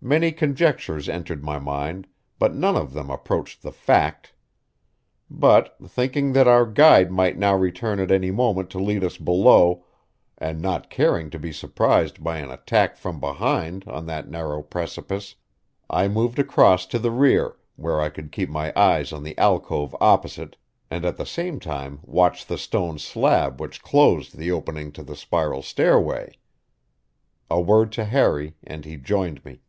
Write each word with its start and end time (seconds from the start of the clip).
Many 0.00 0.30
conjectures 0.30 1.08
entered 1.08 1.42
my 1.42 1.58
mind, 1.58 2.06
but 2.38 2.54
none 2.54 2.76
of 2.76 2.92
them 2.92 3.10
approached 3.10 3.62
the 3.62 3.72
fact. 3.72 4.32
But, 5.28 5.74
thinking 5.88 6.34
that 6.34 6.46
our 6.46 6.64
guide 6.66 7.10
might 7.10 7.36
now 7.36 7.56
return 7.56 7.98
at 7.98 8.12
any 8.12 8.30
moment 8.30 8.70
to 8.70 8.78
lead 8.78 9.02
us 9.02 9.18
below, 9.18 9.84
and 10.38 10.62
not 10.62 10.88
caring 10.88 11.30
to 11.30 11.38
be 11.40 11.50
surprised 11.50 12.22
by 12.22 12.38
an 12.38 12.48
attack 12.52 12.96
from 12.96 13.18
behind 13.18 13.86
on 13.88 14.06
that 14.06 14.30
narrow 14.30 14.62
precipice, 14.62 15.34
I 15.90 16.06
moved 16.06 16.38
across 16.38 16.86
to 16.86 17.00
the 17.00 17.10
rear, 17.10 17.56
where 17.74 18.00
I 18.00 18.08
could 18.08 18.30
keep 18.30 18.48
my 18.48 18.72
eyes 18.76 19.12
on 19.12 19.24
the 19.24 19.36
alcove 19.36 19.96
opposite, 20.00 20.56
and 20.92 21.04
at 21.04 21.16
the 21.16 21.26
same 21.26 21.58
time 21.58 21.98
watch 22.04 22.46
the 22.46 22.56
stone 22.56 23.00
slab 23.00 23.60
which 23.60 23.82
closed 23.82 24.36
the 24.38 24.52
opening 24.52 24.92
to 24.92 25.02
the 25.02 25.16
spiral 25.16 25.60
stairway. 25.60 26.34
A 27.50 27.60
word 27.60 27.90
to 27.92 28.04
Harry 28.04 28.54
and 28.62 28.84
he 28.84 28.96
joined 28.96 29.44
me. 29.44 29.60